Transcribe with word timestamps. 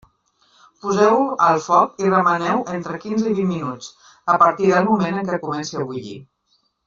Poseu-ho 0.83 1.25
al 1.47 1.59
foc 1.65 1.99
i 2.05 2.07
remeneu-ho 2.13 2.63
entre 2.79 2.97
quinze 3.05 3.29
i 3.33 3.37
vint 3.41 3.49
minuts, 3.51 3.91
a 4.35 4.39
partir 4.45 4.71
del 4.73 4.89
moment 4.89 5.21
en 5.21 5.29
què 5.31 5.39
comenci 5.45 5.81
a 5.83 5.89
bullir. 5.93 6.17